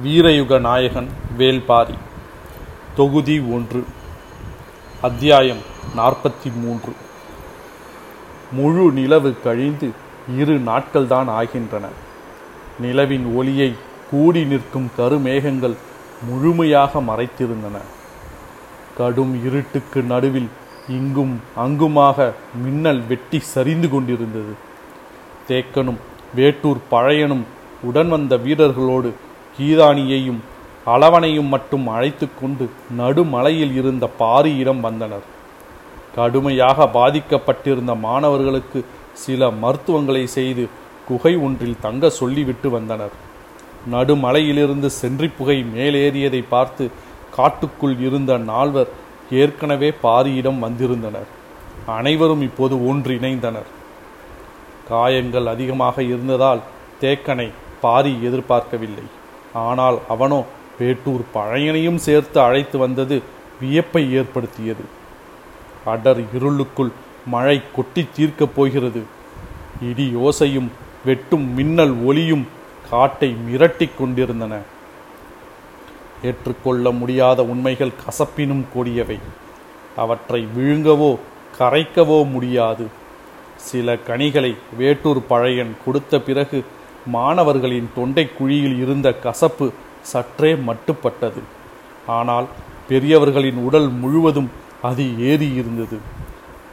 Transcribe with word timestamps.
வீரயுக 0.00 0.60
நாயகன் 0.60 1.08
வேல்பாரி. 1.38 1.94
தொகுதி 2.96 3.38
ஒன்று. 3.38 3.84
அத்தியாயம் 5.00 5.56
நாற்பத்தி 5.96 6.60
மூன்று 6.60 6.92
முழு 8.52 8.92
நிலவு 8.92 9.34
கழிந்து 9.42 9.90
இரு 10.38 10.60
நாட்கள்தான் 10.60 11.26
ஆகின்றன. 11.26 11.86
நிலவின் 12.78 13.34
ஒளியை 13.34 13.74
கூடி 14.10 14.44
நிற்கும் 14.44 14.90
கருமேகங்கள் 14.98 15.76
முழுமையாக 16.22 17.00
மறைத்திருந்தன. 17.00 17.76
கடும் 18.96 19.44
இருட்டுக்கு 19.46 20.02
நடுவில் 20.02 20.48
இங்கும் 20.88 21.40
அங்குமாக 21.54 22.32
மின்னல் 22.54 23.02
வெட்டி 23.08 23.38
சரிந்து 23.38 23.88
கொண்டிருந்தது. 23.88 24.54
தேக்கனும் 25.48 26.00
வேட்டூர் 26.34 26.78
பழையனும் 26.90 27.44
உடன் 27.82 28.08
வந்த 28.08 28.36
வீரர்களோடு 28.36 29.12
கீதானியையும் 29.58 30.40
அளவனையும் 30.86 31.50
மட்டும் 31.54 31.86
அழைத்து 31.86 32.28
கொண்டு 32.40 32.64
நடுமலையில் 32.98 33.74
இருந்த 33.80 34.04
பாரியிடம் 34.18 34.80
வந்தனர். 34.80 35.26
கடுமையாக 36.16 36.86
பாதிக்கப்பட்டிருந்த 36.86 37.92
மாணவர்களுக்கு 37.98 38.84
சில 39.12 39.50
மருத்துவங்களை 39.50 40.24
செய்து 40.26 40.64
குகை 41.08 41.36
ஒன்றில் 41.36 41.80
தங்க 41.80 42.10
சொல்லிவிட்டு 42.10 42.70
வந்தனர். 42.70 43.14
நடுமலையிலிருந்து 43.90 44.86
சென்றி 44.86 45.28
புகை 45.28 45.58
மேலேறியதை 45.74 46.42
பார்த்து 46.48 46.90
காட்டுக்குள் 47.36 47.96
இருந்த 47.98 48.32
நால்வர் 48.50 48.90
ஏற்கனவே 49.30 49.92
பாரியிடம் 50.02 50.58
வந்திருந்தனர். 50.58 51.28
அனைவரும் 51.86 52.42
இப்போது 52.42 52.74
ஒன்றிணைந்தனர். 52.90 53.70
காயங்கள் 54.88 55.46
அதிகமாக 55.46 56.02
இருந்ததால் 56.02 56.60
தேக்கனை 57.00 57.48
பாரி 57.80 58.12
எதிர்பார்க்கவில்லை. 58.22 59.04
ஆனால் 59.54 59.98
அவனோ 60.08 60.44
வேட்டூர் 60.78 61.20
பழையனையும் 61.34 61.96
சேர்த்து 61.96 62.40
அழைத்து 62.40 62.78
வந்தது 62.78 63.22
வியப்பை 63.60 64.12
ஏற்படுத்தியது. 64.12 64.84
அடர் 65.86 66.24
இருளுக்குள் 66.34 66.90
மழை 67.26 67.62
கொட்டி 67.74 68.06
தீர்க்கப் 68.16 68.54
போகிறது. 68.54 69.02
இடி 69.82 70.14
ஓசையும் 70.14 70.68
வெட்டும் 71.04 71.54
மின்னல் 71.54 71.94
ஒளியும் 72.04 72.48
காட்டை 72.90 73.36
மிரட்டிக் 73.48 73.96
கொண்டிருந்தன. 73.98 74.58
ஏற்றுக்கொள்ள 76.22 76.90
முடியாத 76.90 77.44
உண்மைகள் 77.44 77.90
கசப்பினும் 77.90 78.64
கூடியவை. 78.72 79.18
அவற்றை 79.96 80.46
விழுங்கவோ 80.58 81.18
கரைக்கவோ 81.58 82.30
முடியாது. 82.30 82.86
சில 83.56 83.96
கனிகளை 83.96 84.56
வேட்டூர் 84.78 85.20
பழையன் 85.28 85.76
கொடுத்த 85.84 86.20
பிறகு 86.20 86.64
மாணவர்களின் 87.06 87.90
தொண்டை 87.94 88.28
குழியில் 88.38 88.78
இருந்த 88.78 89.12
கசப்பு 89.12 89.70
சற்றே 90.02 90.54
மட்டுப்பட்டது. 90.54 91.40
ஆனால் 92.06 92.46
பெரியவர்களின் 92.88 93.56
உடல் 93.56 93.88
முழுவதும் 93.88 94.50
அது 94.82 95.18
ஏறி 95.18 95.54
இருந்தது. 95.54 95.98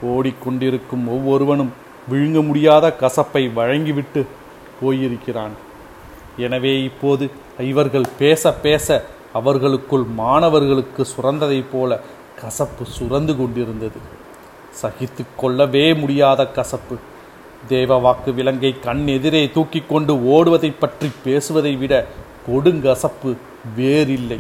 ஓடிக்கொண்டிருக்கும் 0.05 1.07
ஒவ்வொருவனும் 1.07 1.73
விழுங்க 2.11 2.45
முடியாத 2.45 2.95
கசப்பை 3.00 3.53
வழங்கிவிட்டு 3.53 4.25
போயிருக்கிறான். 4.81 5.52
எனவே 6.38 6.83
இப்போது 6.83 7.30
இவர்கள் 7.59 8.05
பேச 8.17 8.53
பேச 8.53 9.05
அவர்களுக்குள் 9.33 10.03
மாணவர்களுக்கு 10.03 11.05
சுரந்ததைப் 11.05 11.69
போல 11.72 12.00
கசப்பு 12.41 12.85
சுரந்து 13.00 13.38
கொண்டிருந்தது. 13.38 14.00
சகித்து 14.72 15.23
கொள்ளவே 15.38 15.94
முடியாத 15.94 16.47
கசப்பு. 16.47 16.97
தேவவாக்கு 17.67 18.29
விலங்கை 18.33 18.71
கண் 18.79 19.03
எதிரே 19.07 19.43
தூக்கி 19.55 19.81
கொண்டு 19.81 20.13
ஓடுவதை 20.35 20.71
பற்றி 20.79 21.07
பேசுவதை 21.23 21.73
விட 21.77 21.93
கொடுங்கசப்பு 22.47 23.31
வேறில்லை. 23.75 24.39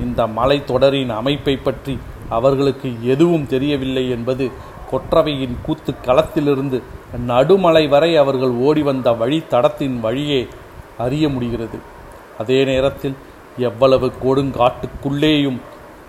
இந்த 0.00 0.20
மலை 0.36 0.58
தொடரின் 0.64 1.12
அமைப்பை 1.20 1.56
பற்றி 1.56 1.94
அவர்களுக்கு 2.28 2.88
எதுவும் 3.14 3.46
தெரியவில்லை 3.46 4.04
என்பது 4.16 4.44
கொற்றவையின் 4.90 5.56
கூத்து 5.66 5.92
களத்திலிருந்து 6.06 6.78
நடுமலை 7.28 7.84
வரை 7.88 8.10
அவர்கள் 8.22 8.54
ஓடி 8.66 8.82
வந்த 8.82 9.08
வழி 9.12 9.38
தடத்தின் 9.52 10.00
வழியே 10.00 10.40
அறிய 11.04 11.28
முடிகிறது. 11.28 11.78
அதே 12.38 12.58
நேரத்தில் 12.64 13.16
எவ்வளவு 13.68 14.08
கொடுங்காட்டுக்குள்ளேயும் 14.24 15.58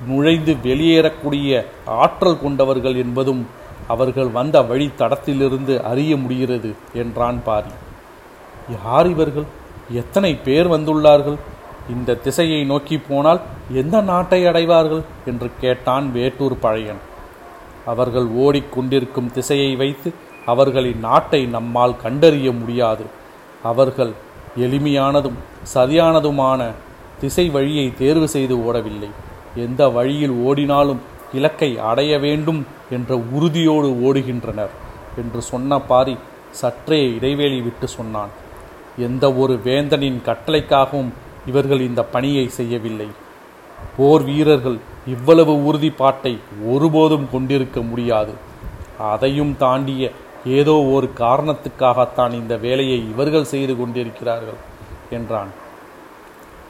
நுழைந்து 0.08 0.54
வெளியேறக்கூடிய 0.64 1.64
ஆற்றல் 1.86 2.42
கொண்டவர்கள் 2.44 2.96
என்பதும் 2.96 3.44
அவர்கள் 3.88 4.28
வந்த 4.28 4.62
வழி 4.62 4.92
தடத்திலிருந்து 4.98 5.82
அறிய 5.82 6.18
முடிகிறது 6.18 6.76
என்றான் 6.94 7.44
பாரி. 7.44 7.70
யார் 8.86 9.10
இவர்கள்? 9.10 9.44
எத்தனை 9.92 10.36
பேர் 10.36 10.68
வந்துள்ளார்கள்? 10.68 11.38
இந்த 11.90 12.16
திசையை 12.16 12.64
நோக்கி 12.64 12.98
போனால் 12.98 13.42
எந்த 13.72 14.02
நாட்டை 14.02 14.46
அடைவார்கள்? 14.46 15.02
என்று 15.26 15.52
கேட்டான் 15.60 16.12
வேட்டூர் 16.14 16.60
பழையன். 16.60 16.98
அவர்கள் 17.86 18.26
ஓடிக்கொண்டிருக்கும் 18.26 19.32
திசையை 19.32 19.76
வைத்து 19.76 20.14
அவர்களின் 20.46 21.00
நாட்டை 21.00 21.46
நம்மால் 21.46 21.98
கண்டறிய 21.98 22.52
முடியாது. 22.52 23.06
அவர்கள் 23.64 24.12
எளிமையானதும் 24.58 25.38
சரியானதுமான 25.76 26.72
திசை 27.20 27.50
வழியை 27.50 27.94
தேர்வு 27.98 28.28
செய்து 28.28 28.58
ஓடவில்லை. 28.58 29.10
எந்த 29.56 29.90
வழியில் 29.90 30.32
ஓடினாலும் 30.32 31.00
இலக்கை 31.34 31.80
அடைய 31.80 32.20
வேண்டும் 32.20 32.66
என்ற 32.90 33.18
உறுதியோடு 33.18 33.90
ஓடுகின்றனர் 34.08 34.74
என்று 35.18 35.42
சொன்ன 35.42 35.80
பாரி 35.80 36.18
சற்றே 36.52 37.00
இடைவேளி 37.14 37.62
விட்டு 37.62 37.88
சொன்னான். 37.88 38.30
எந்த 38.98 39.34
ஒரு 39.34 39.60
வேந்தனின் 39.64 40.20
கட்டளைக்காகவும் 40.26 41.12
இவர்கள் 41.46 41.80
இந்த 41.80 42.04
பணியை 42.04 42.50
செய்யவில்லை. 42.50 43.08
போர் 43.98 44.24
வீரர்கள் 44.24 44.78
இவ்வளவு 45.08 45.54
உறுதிப்பாட்டை 45.68 46.38
ஒருபோதும் 46.66 47.28
கொண்டிருக்க 47.32 47.82
முடியாது. 47.82 48.34
அதையும் 48.98 49.58
தாண்டிய 49.58 50.12
ஏதோ 50.46 50.74
ஒரு 50.74 51.10
காரணத்துக்காகத்தான் 51.18 52.32
இந்த 52.32 52.58
வேலையை 52.58 53.10
இவர்கள் 53.10 53.44
செய்து 53.44 53.78
கொண்டிருக்கிறார்கள் 53.78 54.60
என்றான். 55.10 55.52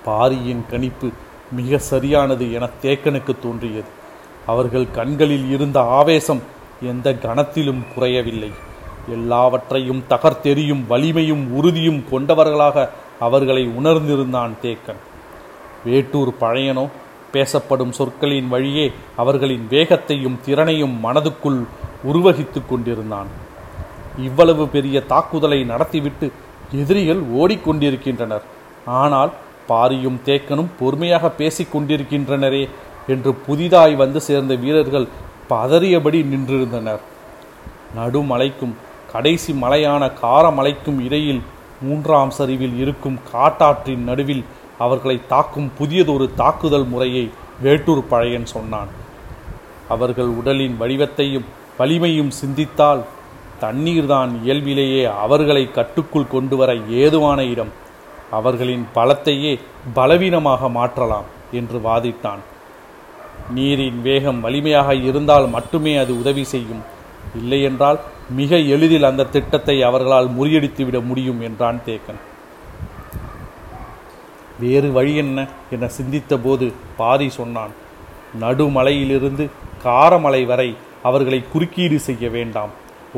பாரியின் 0.05 0.65
கணிப்பு 0.71 1.09
மிக 1.51 1.77
சரியானது 1.77 2.53
என 2.53 2.69
தேக்கனுக்கு 2.81 3.33
தோன்றியது. 3.41 3.89
அவர்கள் 4.45 4.91
கண்களில் 4.91 5.47
இருந்த 5.49 5.79
ஆவேசம் 5.99 6.41
எந்த 6.81 7.13
கணத்திலும் 7.13 7.81
குறையவில்லை. 7.93 8.51
எல்லாவற்றையும் 9.09 10.03
தகர்த்தெறியும் 10.09 10.83
வலிமையும் 10.87 11.43
உறுதியும் 11.51 12.03
கொண்டவர்களாக 12.09 12.91
அவர்களை 13.19 13.63
உணர்ந்திருந்தான் 13.67 14.53
தேக்கன். 14.61 15.01
வேட்டூர் 15.85 16.31
பழையனோ 16.39 16.85
பேசப்படும் 17.31 17.91
சொற்களின் 17.91 18.47
வழியே 18.47 18.91
அவர்களின் 19.15 19.65
வேகத்தையும் 19.69 20.39
திறனையும் 20.45 20.95
மனதுக்குள் 21.03 21.59
உருவகித்து 22.03 22.61
கொண்டிருந்தான். 22.69 23.27
இவ்வளவு 24.17 24.67
பெரிய 24.67 25.01
தாக்குதலை 25.01 25.63
நடத்திவிட்டு 25.63 26.31
எதிரிகள் 26.71 27.21
ஓடிக்கொண்டிருக்கின்றனர். 27.35 28.45
ஆனால் 28.85 29.31
பாரியும் 29.69 30.19
தேக்கனும் 30.25 30.71
பொறுமையாக 30.79 31.29
பேசிக் 31.29 31.77
கொண்டிருக்கின்றனரே 31.77 32.69
என்று 33.07 33.33
புதிதாய் 33.33 33.95
வந்து 33.95 34.21
சேர்ந்த 34.21 34.55
வீரர்கள் 34.55 35.07
பதறியபடி 35.49 36.19
நின்றிருந்தனர். 36.31 36.99
நடுமலைக்கும் 37.97 38.73
கடைசி 39.11 39.53
மலையான 39.53 40.11
காரமலைக்கும் 40.21 40.99
இடையில் 41.05 41.41
மூன்றாம் 41.81 42.29
சரிவில் 42.29 42.77
இருக்கும் 42.77 43.19
காட்டாற்றின் 43.33 44.03
நடுவில் 44.03 44.43
அவர்களை 44.77 45.21
தாக்கும் 45.27 45.71
புதியதொரு 45.77 46.29
தாக்குதல் 46.35 46.85
முறையை 46.85 47.29
வேட்டூர் 47.61 48.07
பழையன் 48.07 48.45
சொன்னான். 48.45 48.87
அவர்கள் 49.89 50.25
உடலின் 50.25 50.75
வடிவத்தையும் 50.79 51.45
வலிமையும் 51.77 52.31
சிந்தித்தால் 52.31 53.03
தண்ணீர்தான் 53.59 54.43
இயல்பிலேயே 54.43 55.03
அவர்களை 55.03 55.71
கட்டுக்குள் 55.71 56.27
கொண்டு 56.27 56.57
வர 56.57 56.75
ஏதுவான 56.75 57.43
இடம். 57.43 57.71
அவர்களின் 58.31 58.85
பலத்தையே 58.95 59.59
பலவீனமாக 59.93 60.69
மாற்றலாம் 60.69 61.29
என்று 61.51 61.77
வாதிட்டான். 61.77 62.43
நீரின் 63.49 64.01
வேகம் 64.01 64.41
வலிமையாக 64.41 64.95
இருந்தால் 64.95 65.49
மட்டுமே 65.49 65.95
அது 65.95 66.19
உதவி 66.19 66.43
செய்யும். 66.43 66.81
இல்லையென்றால் 67.35 67.99
மிக 68.29 68.57
எளிதில் 68.57 69.03
அந்த 69.03 69.25
திட்டத்தை 69.25 69.83
அவர்களால் 69.83 70.29
முறியடித்துவிட 70.29 71.03
முடியும் 71.03 71.41
என்றான் 71.41 71.81
தேக்கன். 71.85 72.19
வேறு 74.59 74.91
வழி 74.91 75.15
என்ன? 75.15 75.47
என 75.71 75.89
சிந்தித்தபோது 76.01 76.73
பாரி 76.97 77.29
சொன்னான். 77.29 77.69
நடுமலையிலிருந்து 78.41 79.49
காரமலை 79.83 80.45
வரை 80.45 80.75
அவர்களை 81.03 81.43
குறுக்கீடு 81.51 81.99
செய்ய 81.99 82.29
வேண்டாம். 82.29 82.69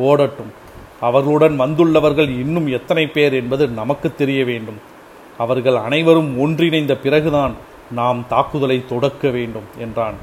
ஓடட்டும். 0.01 0.51
அவர்களுடன் 1.01 1.59
வந்துள்ளவர்கள் 1.59 2.29
இன்னும் 2.29 2.67
எத்தனை 2.67 3.07
பேர் 3.07 3.33
என்பது 3.33 3.67
நமக்கு 3.67 4.15
தெரிய 4.15 4.45
வேண்டும். 4.45 4.77
அவர்கள் 5.37 5.75
அனைவரும் 5.75 6.39
ஒன்றிணைந்த 6.39 6.95
பிறகுதான் 6.95 7.51
நாம் 7.91 8.25
தாக்குதலை 8.27 8.85
தொடக்க 8.87 9.29
வேண்டும் 9.29 9.67
என்றான். 9.77 10.13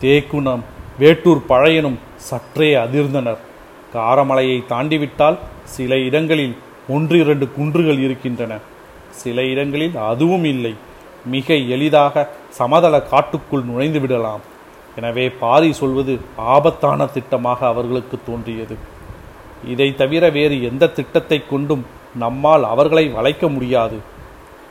தேக்குணம் 0.00 0.62
வேட்டூர் 0.98 1.40
பழையனும் 1.48 1.98
சற்றே 2.16 2.74
அதிர்ந்தனர். 2.74 3.38
காரமலையை 3.94 4.64
தாண்டிவிட்டால் 4.66 5.38
சில 5.64 5.98
இடங்களில் 5.98 6.56
ஒன்றிரண்டு 6.88 7.48
குன்றுகள் 7.48 7.98
இருக்கின்றன. 7.98 8.58
சில 9.10 9.42
இடங்களில் 9.42 9.96
அதுவும் 9.96 10.44
இல்லை. 10.44 10.74
மிக 11.24 11.54
எளிதாக 11.54 12.28
சமதள 12.48 13.02
காட்டுக்குள் 13.02 13.62
நுழைந்து 13.62 14.00
விடலாம். 14.00 14.40
எனவே 14.96 15.28
பாரி 15.28 15.72
சொல்வது 15.72 16.20
ஆபத்தான 16.36 17.04
திட்டமாக 17.04 17.58
அவர்களுக்கு 17.58 18.18
தோன்றியது. 18.26 18.76
இதை 19.64 19.94
தவிர 19.94 20.30
வேறு 20.30 20.62
எந்த 20.62 20.88
திட்டத்தை 20.88 21.42
கொண்டும் 21.46 21.86
நம்மால் 22.14 22.64
அவர்களை 22.64 23.08
வளைக்க 23.08 23.48
முடியாது. 23.48 24.14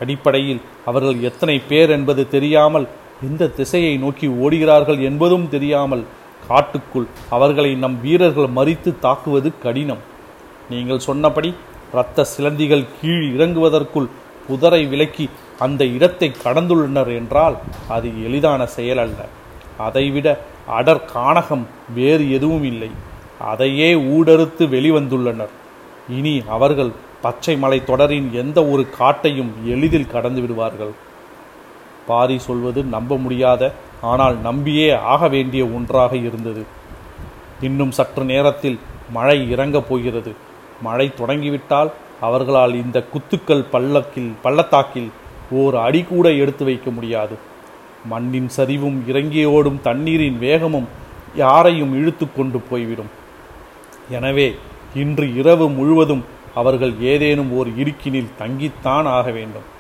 அடிப்படையில் 0.01 0.61
அவர்கள் 0.89 1.19
எத்தனை 1.29 1.57
பேர் 1.69 1.89
என்பது 1.89 2.23
தெரியாமல் 2.35 2.87
எந்த 3.27 3.51
திசையை 3.59 3.93
நோக்கி 3.97 4.27
ஓடுகிறார்கள் 4.43 4.99
என்பதும் 5.09 5.47
தெரியாமல் 5.49 6.03
காட்டுக்குள் 6.47 7.07
அவர்களை 7.35 7.71
நம் 7.83 7.97
வீரர்கள் 8.01 8.49
மறித்து 8.57 8.91
தாக்குவது 9.05 9.49
கடினம். 9.63 10.03
நீங்கள் 10.69 11.05
சொன்னபடி 11.07 11.49
இரத்த 11.93 12.25
சிலந்திகள் 12.33 12.85
கீழ் 12.99 13.25
இறங்குவதற்குள் 13.35 14.09
புதரை 14.47 14.81
விலக்கி 14.89 15.25
அந்த 15.65 15.81
இடத்தை 15.95 16.29
கடந்துள்ளனர் 16.43 17.11
என்றால் 17.19 17.55
அது 17.95 18.07
எளிதான 18.27 18.65
செயல் 18.75 19.01
அல்ல. 19.05 19.19
அதைவிட 19.87 20.27
அடர் 20.79 21.05
காணகம் 21.05 21.65
வேறு 21.93 22.25
எதுவும் 22.37 22.65
இல்லை. 22.71 22.91
அதையே 23.51 23.89
ஊடறுத்து 24.15 24.63
வெளிவந்துள்ளனர். 24.75 25.53
இனி 26.17 26.35
அவர்கள் 26.55 26.91
பச்சை 27.25 27.53
மலை 27.63 27.79
தொடரின் 27.89 28.29
எந்த 28.41 28.59
ஒரு 28.71 28.83
காட்டையும் 28.99 29.51
எளிதில் 29.73 30.11
கடந்து 30.13 30.39
விடுவார்கள். 30.43 30.93
பாரி 32.09 32.37
சொல்வது 32.47 32.79
நம்ப 32.95 33.17
முடியாத 33.25 33.71
ஆனால் 34.11 34.35
நம்பியே 34.47 34.89
ஆக 35.13 35.27
வேண்டிய 35.35 35.63
ஒன்றாக 35.77 36.11
இருந்தது. 36.27 36.63
இன்னும் 37.67 37.93
சற்று 37.97 38.23
நேரத்தில் 38.31 38.77
மழை 39.17 39.37
இறங்கப் 39.53 39.87
போகிறது. 39.89 40.31
மழை 40.87 41.07
தொடங்கிவிட்டால் 41.19 41.89
அவர்களால் 42.27 42.73
இந்த 42.83 42.97
குத்துக்கள் 43.13 43.63
பள்ளக்கில் 43.73 44.31
பள்ளத்தாக்கில் 44.43 45.09
ஓர் 45.61 45.75
அடி 45.85 46.01
கூட 46.11 46.27
எடுத்து 46.43 46.63
வைக்க 46.69 46.89
முடியாது. 46.97 47.35
மண்ணின் 48.11 48.49
சரிவும் 48.57 48.97
இறங்கியோடும் 49.11 49.79
தண்ணீரின் 49.87 50.37
வேகமும் 50.45 50.87
யாரையும் 51.43 51.93
இழுத்து 51.99 52.25
கொண்டு 52.37 52.59
போய்விடும். 52.69 53.11
எனவே 54.17 54.47
இன்று 55.03 55.27
இரவு 55.41 55.67
முழுவதும் 55.77 56.23
அவர்கள் 56.55 56.93
ஏதேனும் 57.01 57.51
ஓர் 57.51 57.67
இடுக்கினில் 57.67 58.31
தங்கித்தான் 58.39 59.05
ஆக 59.07 59.31
வேண்டும். 59.31 59.73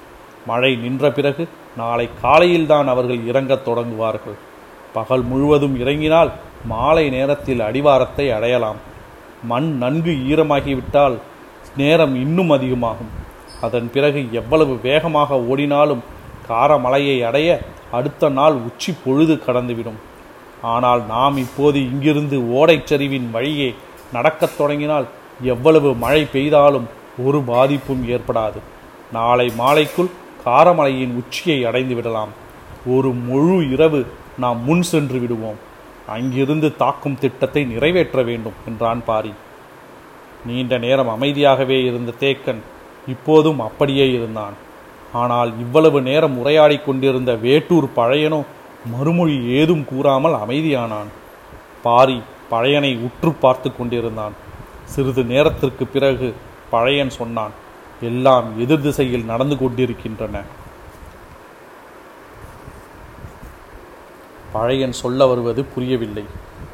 மழை 0.47 0.75
நின்ற 0.75 1.11
பிறகு 1.11 1.47
நாளை 1.77 2.09
காலையில்தான் 2.21 2.87
அவர்கள் 2.87 3.25
இறங்கத் 3.25 3.67
தொடங்குவார்கள். 3.67 4.37
பகல் 4.93 5.21
முழுவதும் 5.21 5.79
இறங்கினால் 5.79 6.31
மாலை 6.65 7.09
நேரத்தில் 7.09 7.59
அடிவாரத்தை 7.59 8.31
அடையலாம். 8.31 8.75
மண் 9.43 9.77
நன்கு 9.77 10.11
ஈரமாகிவிட்டால் 10.11 11.17
நேரம் 11.77 12.15
இன்னும் 12.15 12.49
அதிகமாகும். 12.49 13.09
அதன் 13.61 13.91
பிறகு 13.91 14.27
எவ்வளவு 14.31 14.79
வேகமாக 14.81 15.39
ஓடினாலும் 15.39 16.03
காரமலையை 16.49 17.25
அடைய 17.25 17.61
அடுத்த 17.91 18.29
நாள் 18.29 18.53
உச்சி 18.53 18.93
பொழுது 19.05 19.41
கடந்துவிடும். 19.47 19.99
ஆனால் 20.61 21.05
நாம் 21.05 21.37
இப்போது 21.37 21.79
இங்கிருந்து 21.79 22.39
ஓடைச்சரிவின் 22.39 23.31
வழியே 23.31 23.75
நடக்கத் 24.13 24.57
தொடங்கினால் 24.57 25.05
எவ்வளவு 25.41 25.93
மழை 25.93 26.27
பெய்தாலும் 26.33 26.87
ஒரு 27.25 27.39
பாதிப்பும் 27.41 28.03
ஏற்படாது. 28.09 28.59
நாளை 29.11 29.51
மாலைக்குள் 29.59 30.09
காரமலையின் 30.45 31.15
உச்சியை 31.15 31.65
அடைந்து 31.65 31.95
விடலாம். 31.95 32.29
ஒரு 32.87 33.09
முழு 33.09 33.69
இரவு 33.69 34.05
நாம் 34.37 34.63
முன் 34.63 34.81
சென்று 34.81 35.19
விடுவோம். 35.19 35.57
அங்கிருந்து 36.07 36.75
தாக்கும் 36.75 37.19
திட்டத்தை 37.19 37.63
நிறைவேற்ற 37.63 38.23
வேண்டும் 38.23 38.53
என்றான் 38.67 39.03
பாரி. 39.05 39.33
நீண்ட 40.45 40.77
நேரம் 40.77 41.09
அமைதியாகவே 41.09 41.85
இருந்த 41.85 42.13
தேக்கன் 42.19 42.61
இப்போதும் 43.07 43.59
அப்படியே 43.59 44.11
இருந்தான். 44.11 44.53
ஆனால் 45.13 45.59
இவ்வளவு 45.59 46.01
நேரம் 46.01 46.37
உரையாடிக் 46.37 46.85
கொண்டிருந்த 46.85 47.33
வேட்டூர் 47.35 47.87
பழையனோ 47.95 48.43
மறுமொழி 48.91 49.49
ஏதும் 49.49 49.85
கூறாமல் 49.85 50.33
அமைதியானான். 50.33 51.07
பாரி 51.81 52.21
பழையனை 52.51 52.97
உற்று 53.01 53.33
பார்த்து 53.33 53.77
கொண்டிருந்தான். 53.77 54.31
சிறிது 54.93 55.23
நேரத்திற்கு 55.23 55.85
பிறகு 55.85 56.27
பழையன் 56.69 57.13
சொன்னான் 57.19 57.53
எல்லாம் 58.09 58.47
எதிர் 58.63 58.81
திசையில் 58.81 59.29
நடந்து 59.31 59.55
கொண்டிருக்கின்றன. 59.57 60.41
பழையன் 64.53 64.95
சொல்ல 65.01 65.25
வருவது 65.25 65.61
புரியவில்லை. 65.73 66.25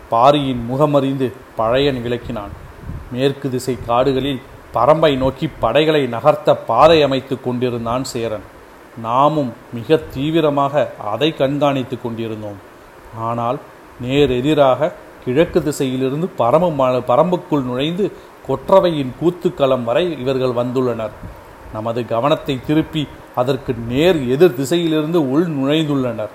பாரியின் 0.10 0.64
முகமறிந்து 0.72 1.28
பழையன் 1.56 2.00
விளக்கினான் 2.06 2.54
மேற்கு 3.12 3.48
திசை 3.50 3.76
காடுகளில் 3.86 4.42
பரம்பை 4.74 5.12
நோக்கி 5.18 5.48
படைகளை 5.60 6.02
நகர்த்த 6.16 6.58
பாதை 6.68 6.98
அமைத்து 7.04 7.36
கொண்டிருந்தான் 7.42 8.04
சேரன். 8.04 8.46
நாமும் 8.98 9.54
மிக 9.74 9.98
தீவிரமாக 10.14 10.74
அதை 11.12 11.30
கண்காணித்து 11.36 11.98
கொண்டிருந்தோம். 12.02 12.60
ஆனால் 13.30 13.60
நேர் 14.02 14.32
எதிராக 14.40 14.92
கிழக்கு 15.26 15.60
திசையிலிருந்து 15.64 16.30
பரம 16.36 16.70
பரம்புக்குள் 17.12 17.64
நுழைந்து 17.64 18.12
கொற்றவையின் 18.48 19.12
கூத்துக்களம் 19.22 19.84
வரை 19.84 20.20
இவர்கள் 20.20 20.58
வந்துள்ளனர். 20.60 21.16
நமது 21.74 22.06
கவனத்தை 22.06 22.60
திருப்பி 22.68 23.08
அதற்கு 23.36 23.74
நேர் 23.74 24.28
எதிர் 24.28 24.58
திசையிலிருந்து 24.60 25.20
உள் 25.32 25.46
நுழைந்துள்ளனர். 25.48 26.34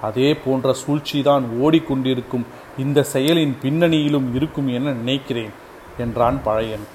அதே 0.00 0.34
போன்ற 0.34 0.74
சூழ்ச்சிதான் 0.82 1.44
ஓடிக்கொண்டிருக்கும் 1.62 2.44
இந்த 2.78 3.04
செயலின் 3.12 3.54
பின்னணியிலும் 3.62 4.34
இருக்கும் 4.34 4.68
என 4.68 4.92
நினைக்கிறேன் 4.92 5.50
என்றான் 5.98 6.38
பழையன். 6.42 6.86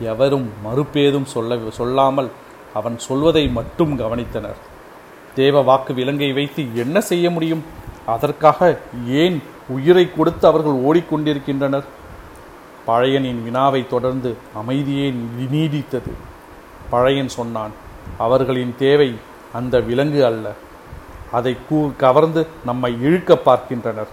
எவரும் 0.00 0.48
மறுபேதும் 0.66 1.28
சொல்ல 1.34 1.58
சொல்லாமல் 1.68 2.30
அவன் 2.74 2.98
சொல்வதை 2.98 3.48
மட்டும் 3.48 3.98
கவனித்தனர். 3.98 4.58
தேவ 5.34 5.60
வாக்கு 5.60 5.94
விலங்கை 5.94 6.32
வைத்து 6.32 6.62
என்ன 6.74 7.00
செய்ய 7.00 7.30
முடியும்? 7.30 7.64
அதற்காக 8.06 8.78
ஏன் 9.06 9.38
உயிரை 9.68 10.14
கொடுத்து 10.14 10.48
அவர்கள் 10.48 10.72
ஓடிக்கொண்டிருக்கின்றனர். 10.72 11.84
பழையனின் 12.86 13.42
வினாவை 13.42 13.86
தொடர்ந்து 13.86 14.36
அமைதியே 14.54 15.14
நீடித்தது. 15.52 16.12
பழையன் 16.90 17.28
சொன்னான் 17.28 17.70
அவர்களின் 18.18 18.74
தேவை 18.78 19.14
அந்த 19.52 19.80
விலங்கு 19.80 20.24
அல்ல. 20.24 20.52
அதை 21.32 21.56
கூ 21.68 21.90
கவர்ந்து 21.96 22.46
நம்மை 22.64 23.00
இழுக்க 23.00 23.36
பார்க்கின்றனர். 23.36 24.08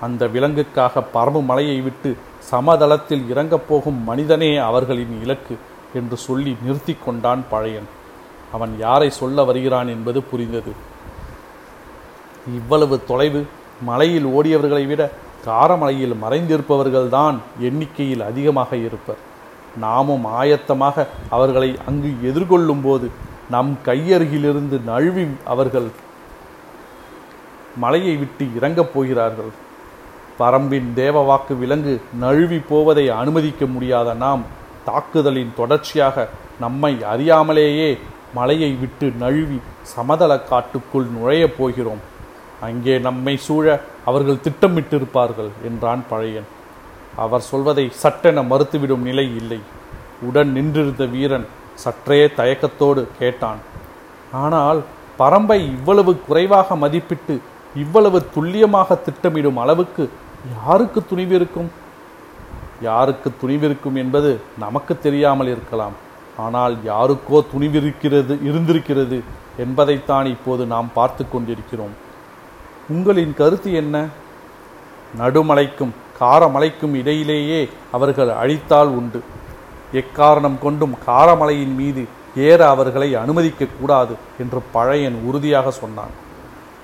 அந்த 0.00 0.26
விலங்குக்காக 0.26 1.04
பரம்பு 1.14 1.44
மலையை 1.44 1.80
விட்டு 1.80 2.16
சமதளத்தில் 2.50 3.28
இறங்கப் 3.28 3.68
போகும் 3.68 4.04
மனிதனே 4.04 4.56
அவர்களின் 4.56 5.22
இலக்கு 5.22 5.58
என்று 5.94 6.16
சொல்லி 6.16 6.56
நிறுத்தி 6.62 6.96
கொண்டான் 7.04 7.44
பழையன். 7.50 7.88
அவன் 8.52 8.76
யாரை 8.78 9.10
சொல்ல 9.10 9.44
வருகிறான் 9.44 9.88
என்பது 9.88 10.22
புரிந்தது. 10.22 10.72
இவ்வளவு 12.46 13.04
தொலைவு 13.04 13.46
மலையில் 13.80 14.26
ஓடியவர்களை 14.26 14.86
விட 14.86 15.10
காரமலையில் 15.46 16.16
மறைந்திருப்பவர்கள்தான் 16.22 17.36
எண்ணிக்கையில் 17.60 18.22
அதிகமாக 18.22 18.76
இருப்பர். 18.76 19.16
நாமும் 19.76 20.26
ஆயத்தமாக 20.26 21.06
அவர்களை 21.30 21.78
அங்கு 21.86 22.10
எதிர்கொள்ளும் 22.22 22.82
போது 22.82 23.10
நம் 23.50 23.78
கையருகிலிருந்து 23.84 24.84
நழுவி 24.84 25.26
அவர்கள் 25.44 25.90
மலையை 27.76 28.16
விட்டு 28.16 28.46
இறங்கப் 28.56 28.94
போகிறார்கள். 28.94 29.52
பரம்பின் 30.38 30.88
தேவவாக்கு 30.96 31.58
விலங்கு 31.58 32.00
நழுவி 32.18 32.58
போவதை 32.58 33.08
அனுமதிக்க 33.08 33.66
முடியாத 33.66 34.14
நாம் 34.14 34.42
தாக்குதலின் 34.84 35.52
தொடர்ச்சியாக 35.56 36.28
நம்மை 36.60 36.94
அறியாமலேயே 36.94 37.98
மலையை 38.34 38.70
விட்டு 38.70 39.12
நழுவி 39.18 39.60
சமதள 39.82 40.38
காட்டுக்குள் 40.38 41.06
நுழையப் 41.06 41.58
போகிறோம். 41.58 42.10
அங்கே 42.66 42.94
நம்மை 43.06 43.34
சூழ 43.46 43.66
அவர்கள் 44.10 44.42
திட்டமிட்டிருப்பார்கள் 44.46 45.50
என்றான் 45.68 46.02
பழையன். 46.10 46.48
அவர் 47.24 47.48
சொல்வதை 47.50 47.86
சட்டென 48.02 48.42
மறுத்துவிடும் 48.50 49.06
நிலை 49.08 49.26
இல்லை. 49.40 49.60
உடன் 50.28 50.50
நின்றிருந்த 50.56 51.04
வீரன் 51.14 51.46
சற்றே 51.82 52.20
தயக்கத்தோடு 52.38 53.02
கேட்டான். 53.20 53.60
ஆனால் 54.42 54.80
பரம்பை 55.20 55.58
இவ்வளவு 55.76 56.12
குறைவாக 56.26 56.76
மதிப்பிட்டு 56.84 57.34
இவ்வளவு 57.82 58.18
துல்லியமாக 58.34 58.98
திட்டமிடும் 59.06 59.58
அளவுக்கு 59.62 60.04
யாருக்கு 60.58 61.00
துணிவிருக்கும்? 61.10 61.70
யாருக்கு 62.88 63.28
துணிவிருக்கும் 63.42 63.98
என்பது 64.02 64.30
நமக்கு 64.64 64.94
தெரியாமல் 65.06 65.50
இருக்கலாம். 65.54 65.96
ஆனால் 66.44 66.74
யாருக்கோ 66.92 67.38
துணிவிருக்கிறது 67.52 68.34
இருந்திருக்கிறது 68.48 69.18
என்பதைத்தான் 69.64 70.26
இப்போது 70.36 70.62
நாம் 70.74 70.88
பார்த்து 70.98 71.24
கொண்டிருக்கிறோம். 71.32 71.94
உங்களின் 72.88 73.34
கருத்து 73.34 73.72
என்ன? 73.72 74.06
நடுமலைக்கும் 75.18 75.90
காரமலைக்கும் 76.20 76.94
இடையிலேயே 76.94 77.68
அவர்கள் 77.92 78.28
அழித்தால் 78.28 78.86
உண்டு. 78.86 79.22
எக்காரணம் 79.92 80.58
கொண்டும் 80.58 80.96
காரமலையின் 81.06 81.74
மீது 81.74 82.06
ஏற 82.36 82.68
அவர்களை 82.68 83.14
அனுமதிக்க 83.14 83.66
கூடாது 83.80 84.14
என்று 84.38 84.62
பழையன் 84.72 85.14
உறுதியாக 85.24 85.70
சொன்னான். 85.70 86.10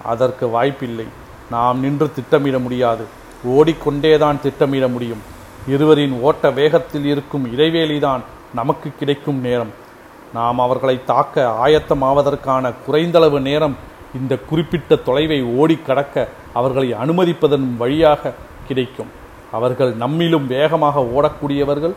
அதற்கு 0.05 0.49
வாய்ப்பில்லை. 0.49 1.05
நாம் 1.51 1.81
நின்று 1.81 2.13
திட்டமிட 2.13 2.59
முடியாது. 2.59 3.05
ஓடிக்கொண்டேதான் 3.49 4.41
திட்டமிட 4.41 4.89
முடியும். 4.89 5.23
இருவரின் 5.69 6.21
ஓட்ட 6.21 6.51
வேகத்தில் 6.51 7.05
இருக்கும் 7.05 7.59
இடைவேளிதான் 7.59 8.21
நமக்கு 8.55 8.93
கிடைக்கும் 8.99 9.41
நேரம். 9.41 9.87
நாம் 10.33 10.61
அவர்களை 10.61 11.05
தாக்க 11.05 11.55
ஆயத்தமாவதற்கான 11.67 12.75
குறைந்தளவு 12.87 13.41
நேரம் 13.41 13.77
இந்த 14.15 14.35
குறிப்பிட்ட 14.49 14.97
தொலைவை 15.07 15.39
ஓடி 15.61 15.77
கடக்க 15.89 16.29
அவர்களை 16.59 16.89
அனுமதிப்பதன் 17.03 17.67
வழியாக 17.83 18.33
கிடைக்கும். 18.69 19.11
அவர்கள் 19.57 19.93
நம்மிலும் 20.03 20.47
வேகமாக 20.55 21.03
ஓடக்கூடியவர்கள் 21.15 21.95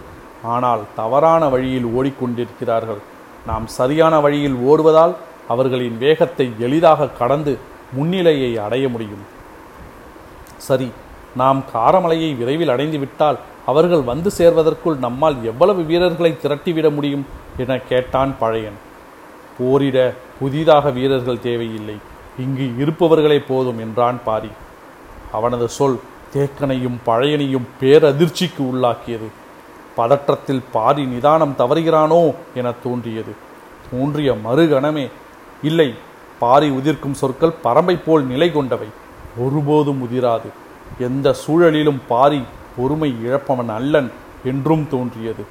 ஆனால் 0.53 0.83
தவறான 0.99 1.49
வழியில் 1.49 1.87
ஓடிக்கொண்டிருக்கிறார்கள். 1.97 3.01
நாம் 3.49 3.67
சரியான 3.67 4.13
வழியில் 4.19 4.57
ஓடுவதால் 4.69 5.13
அவர்களின் 5.47 5.97
வேகத்தை 5.97 6.47
எளிதாக 6.65 7.09
கடந்து 7.19 7.53
முன்னிலையை 7.97 8.51
அடைய 8.65 8.85
முடியும். 8.89 9.23
சரி 10.67 10.89
நாம் 11.41 11.59
காரமலையை 11.73 12.29
விரைவில் 12.39 12.73
அடைந்துவிட்டால் 12.75 13.39
அவர்கள் 13.71 14.03
வந்து 14.11 14.29
சேர்வதற்குள் 14.37 14.97
நம்மால் 15.05 15.37
எவ்வளவு 15.51 15.81
வீரர்களை 15.89 16.31
திரட்டிவிட 16.43 16.87
முடியும் 16.97 17.25
என 17.57 17.77
கேட்டான் 17.89 18.33
பழையன். 18.39 18.77
போரிட 19.57 19.97
புதிதாக 20.41 20.85
வீரர்கள் 20.97 21.43
தேவையில்லை. 21.47 21.97
இங்கு 22.43 22.65
இருப்பவர்களே 22.83 23.39
போதும் 23.47 23.79
என்றான் 23.85 24.19
பாரி. 24.27 24.51
அவனது 25.37 25.67
சொல் 25.77 25.97
தேக்கனையும் 26.33 26.97
பழையனையும் 27.07 27.67
பேரதிர்ச்சிக்கு 27.81 28.61
உள்ளாக்கியது. 28.71 29.27
பதற்றத்தில் 29.97 30.63
பாரி 30.75 31.03
நிதானம் 31.13 31.57
தவறுகிறானோ 31.57 32.21
என 32.59 32.67
தோன்றியது. 32.85 33.33
தோன்றிய 33.89 34.31
மறுகணமே 34.45 35.05
இல்லை 35.69 35.89
பாரி 36.43 36.69
உதிர்க்கும் 36.69 37.19
சொற்கள் 37.21 37.59
பறம்பை 37.65 37.95
போல் 38.05 38.23
நிலை 38.31 38.49
கொண்டவை. 38.51 38.89
ஒருபோதும் 39.43 40.01
உதிராது. 40.05 40.49
எந்த 41.07 41.27
சூழலிலும் 41.43 42.01
பாரி 42.07 42.41
பொறுமை 42.77 43.09
இழப்பவன் 43.25 43.71
அல்லன் 43.77 44.09
என்றும் 44.51 44.85
தோன்றியது. 44.93 45.43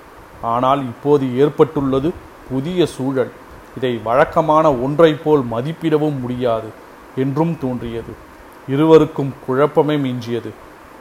ஆனால் 0.54 0.80
இப்போது 0.90 1.24
ஏற்பட்டுள்ளது 1.42 2.10
புதிய 2.50 2.86
சூழல். 2.96 3.32
இதை 3.76 4.00
வழக்கமான 4.04 4.74
ஒன்றைப் 4.74 5.24
போல் 5.24 5.42
மதிப்பிடவும் 5.50 6.20
முடியாது 6.20 6.68
என்றும் 7.16 7.58
தோன்றியது. 7.58 8.28
இருவருக்கும் 8.68 9.34
குழப்பமே 9.46 9.96
மிஞ்சியது. 9.96 10.50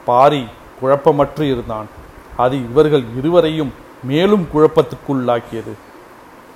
பாரி 0.05 0.45
குழப்பமற்று 0.81 1.41
இருந்தான். 1.41 1.85
அது 2.37 2.57
இவர்கள் 2.57 3.03
இருவரையும் 3.17 3.73
மேலும் 4.03 4.47
குழப்பத்துக்குள்ளாக்கியது. 4.53 5.73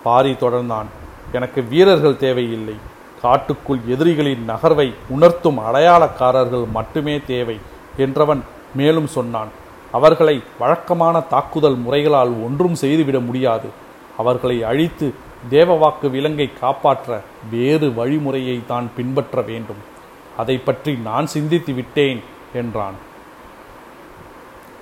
பாரி 0.03 0.32
தொடர்ந்தான். 0.32 0.86
எனக்கு 1.32 1.62
வீரர்கள் 1.62 2.17
தேவையில்லை. 2.17 2.75
காட்டுக்குள் 3.22 3.79
எதிரிகளின் 3.88 4.50
நகர்வை 4.50 4.93
உணர்த்தும் 5.10 5.60
அடையாளக்காரர்கள் 5.60 6.70
மட்டுமே 6.70 7.22
தேவை 7.27 7.60
என்றவன் 7.98 8.39
மேலும் 8.75 9.08
சொன்னான். 9.08 9.48
அவர்களை 9.91 10.43
வழக்கமான 10.60 11.20
தாக்குதல் 11.20 11.75
முறைகளால் 11.75 12.27
ஒன்றும் 12.27 12.75
செய்துவிட 12.75 13.20
முடியாது. 13.20 13.70
அவர்களை 14.17 14.63
அழித்து 14.63 15.13
தேவவாக்கு 15.52 16.08
விலங்கை 16.10 16.50
காப்பாற்ற 16.60 17.22
வேறு 17.52 17.88
வழிமுறையை 17.88 18.66
தான் 18.66 18.88
பின்பற்ற 18.96 19.42
வேண்டும். 19.42 19.82
அதை 20.38 20.58
பற்றி 20.58 20.92
நான் 21.08 21.28
சிந்தித்து 21.28 21.74
விட்டேன் 21.74 22.22
என்றான். 22.54 22.98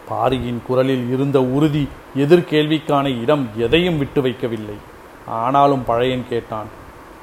பாரியின் 0.10 0.62
குரலில் 0.68 1.06
இருந்த 1.14 1.42
உறுதி 1.42 1.88
எதிர்கேள்விக்கான 2.24 3.22
இடம் 3.24 3.50
எதையும் 3.66 3.98
விட்டு 3.98 4.22
வைக்கவில்லை. 4.22 4.78
ஆனாலும் 5.26 5.84
பழையன் 5.90 6.26
கேட்டான் 6.30 6.70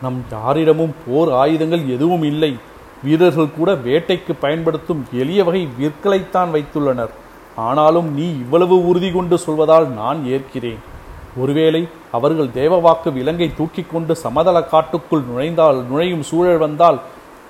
நம் 0.02 0.18
யாரிடமும் 0.30 0.94
போர் 1.04 1.30
ஆயுதங்கள் 1.42 1.84
எதுவும் 1.88 2.22
இல்லை. 2.22 2.52
வீரர்கள் 3.04 3.56
கூட 3.56 3.70
வேட்டைக்கு 3.74 4.32
பயன்படுத்தும் 4.40 5.02
எளிய 5.12 5.44
வகை 5.44 5.68
விற்களைத்தான் 5.80 6.52
வைத்துள்ளனர். 6.54 7.12
ஆனாலும் 7.56 8.08
நீ 8.14 8.26
இவ்வளவு 8.44 8.86
உறுதி 8.88 9.10
கொண்டு 9.10 9.38
சொல்வதால் 9.46 9.86
நான் 10.00 10.24
ஏற்கிறேன். 10.24 10.80
ஒருவேளை 11.36 11.88
அவர்கள் 12.12 12.46
தேவவாக்கு 12.46 13.12
விலங்கை 13.12 13.54
தூக்கி 13.56 13.82
கொண்டு 13.82 14.16
சமதள 14.16 14.62
காட்டுக்குள் 14.62 15.22
நுழைந்தால் 15.22 15.84
நுழையும் 15.84 16.22
சூழல் 16.22 16.56
வந்தால் 16.56 17.00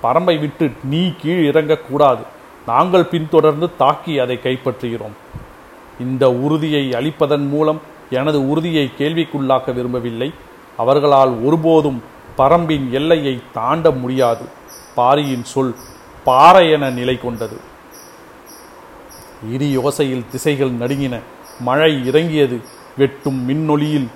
பரம்பை 0.03 0.39
விட்டு 0.39 0.71
நீ 0.83 1.13
கீழ் 1.21 1.47
இறங்கக்கூடாது 1.47 2.19
நாங்கள் 2.65 3.05
பின்தொடர்ந்து 3.05 3.75
தாக்கி 3.77 4.19
அதை 4.19 4.39
கைப்பற்றுகிறோம். 4.43 5.15
இந்த 5.99 6.31
உறுதியை 6.31 6.89
அளிப்பதன் 6.89 7.47
மூலம் 7.47 7.81
எனது 8.09 8.49
உறுதியை 8.49 8.91
கேள்விக்குள்ளாக்க 8.97 9.73
விரும்பவில்லை. 9.73 10.33
அவர்களால் 10.77 11.33
ஒருபோதும் 11.43 12.03
பரம்பின் 12.37 12.89
எல்லையை 12.89 13.41
தாண்ட 13.53 13.91
முடியாது. 13.91 14.45
பாரியின் 14.95 15.43
சொல் 15.43 15.75
பாறை 16.23 16.71
என 16.71 16.89
நிலை 16.89 17.17
கொண்டது. 17.17 17.59
இடி 19.51 19.77
யோசையில் 19.77 20.25
திசைகள் 20.31 20.71
நடுங்கின. 20.71 21.19
மழை 21.59 22.05
இறங்கியது. 22.07 22.61
வெட்டும் 22.99 23.39
மின்னொளியில் 23.49 24.07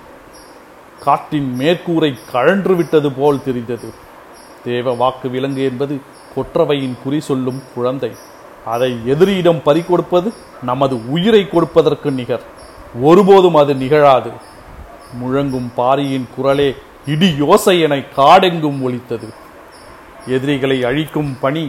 காற்றின் 1.04 1.48
மேற்கூரை 1.58 2.10
கழன்று 2.32 2.74
விட்டது 2.76 3.08
போல் 3.12 3.44
தெரிந்தது. 3.44 3.88
தேவ 4.64 4.92
வாக்கு 4.92 5.28
விலங்கு 5.28 5.62
என்பது 5.64 5.94
கொற்றவையின் 6.34 6.96
குறி 7.04 7.20
சொல்லும் 7.20 7.60
குழந்தை. 7.74 8.10
அதை 8.64 8.90
எதிரியிடம் 9.06 9.60
பறிகொடுப்பது 9.64 10.28
நமது 10.62 10.96
உயிரை 11.10 11.42
கொடுப்பதற்கு 11.48 12.10
நிகர். 12.10 12.44
ஒருபோதும் 13.02 13.54
அது 13.54 13.74
நிகழாது. 13.74 14.30
முழங்கும் 15.22 15.68
பாரியின் 15.74 16.28
குரலே 16.36 16.68
இடி 17.06 17.28
யோசை 17.40 17.74
என 17.80 17.96
காடெங்கும் 18.16 18.82
ஒலித்தது. 18.82 19.28
எதிரிகளை 20.26 20.84
அழிக்கும் 20.84 21.32
பணி 21.40 21.64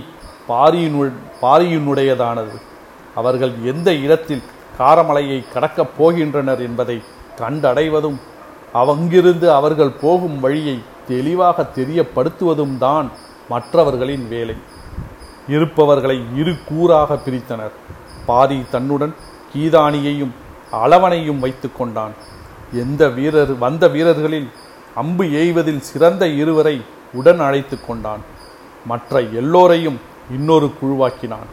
பாரியினு 0.49 1.11
பாரியினுடையதானது. 1.41 2.55
அவர்கள் 3.15 3.53
எந்த 3.63 3.89
இடத்தில் 4.05 4.43
காரமலையை 4.79 5.51
கடக்கப் 5.53 5.89
போகின்றனர் 5.99 6.59
என்பதை 6.59 7.01
கண்டடைவதும் 7.37 8.19
அவங்கிருந்து 8.73 9.51
அவர்கள் 9.51 9.91
போகும் 10.01 10.39
வழியை 10.39 10.81
தெளிவாக 11.07 11.67
தெரியப்படுத்துவதும் 11.75 12.77
தான் 12.77 13.11
மற்றவர்களின் 13.49 14.27
வேலை. 14.27 14.55
இருப்பவர்களை 15.47 16.21
இரு 16.35 16.51
கூறாக 16.51 17.19
பிரித்தனர். 17.25 17.71
பாதி 18.25 18.65
தன்னுடன் 18.71 19.15
கீதானியையும் 19.55 20.31
அளவனையும் 20.71 21.39
வைத்து 21.39 21.69
கொண்டான். 21.77 22.11
எந்த 22.73 23.09
வீரர் 23.09 23.57
வந்த 23.57 23.87
வீரர்களில் 23.87 24.49
அம்பு 24.95 25.23
எய்வதில் 25.23 25.79
சிறந்த 25.79 26.27
இருவரை 26.27 26.81
உடன் 27.13 27.39
அழைத்து 27.39 27.85
கொண்டான். 27.85 28.19
மற்ற 28.85 29.21
எல்லோரையும் 29.21 29.99
இன்னொரு 30.31 30.71
குழுவாக்கினான். 30.81 31.49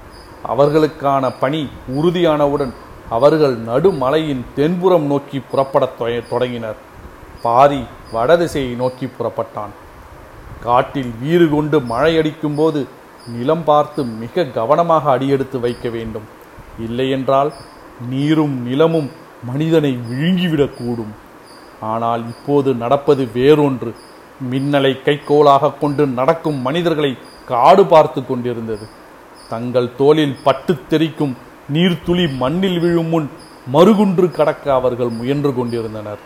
அவர்களுக்கான 0.48 1.32
பணி 1.40 1.68
உறுதியானவுடன் 1.88 2.72
அவர்கள் 3.12 3.58
நடுமலையின் 3.58 4.44
தென்புறம் 4.54 5.02
நோக்கி 5.02 5.42
புறப்படத் 5.50 5.90
தொ- 5.98 6.28
தொடங்கினர். 6.28 6.76
பாரி 7.42 7.84
வடதிசையை 8.12 8.74
நோக்கி 8.74 9.06
புறப்பட்டான். 9.06 9.72
காட்டில் 10.62 11.14
வீறு 11.22 11.48
கொண்டு 11.48 11.80
மழையடிக்கும் 11.80 12.56
போது 12.56 12.86
நிலம் 13.26 13.64
பார்த்து 13.64 14.04
மிக 14.04 14.44
கவனமாக 14.44 15.10
அடியெடுத்து 15.10 15.60
வைக்க 15.60 15.88
வேண்டும். 15.88 16.22
இல்லையென்றால் 16.78 17.52
நீரும் 18.08 18.62
நிலமும் 18.62 19.10
மனிதனை 19.44 19.98
விழுங்கிவிடக்கூடும் 20.10 21.14
ஆனால் 21.80 22.28
இப்போது 22.28 22.74
நடப்பது 22.74 23.28
வேறொன்று. 23.34 23.94
மின்னலை 24.50 24.98
கைக்கோளாக 25.04 25.78
கொண்டு 25.78 26.06
நடக்கும் 26.06 26.58
மனிதர்களை 26.58 27.18
காடு 27.46 27.86
பார்த்து 27.86 28.26
கொண்டிருந்தது. 28.26 28.86
தங்கள் 29.48 29.94
தோளில் 29.96 30.36
பட்டு 30.44 30.78
தெறிக்கும் 30.90 31.36
நீர்த்துளி 31.72 32.36
மண்ணில் 32.36 32.78
விழும் 32.78 33.06
முன் 33.06 33.30
மறுகுன்று 33.72 34.30
கடக்க 34.30 34.74
அவர்கள் 34.74 35.08
முயன்று 35.08 35.54
கொண்டிருந்தனர். 35.54 36.18